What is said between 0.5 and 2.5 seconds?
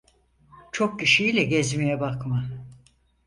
Çok kişi ile gezmeye bakma…